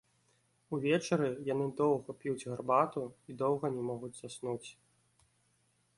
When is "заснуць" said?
4.21-4.69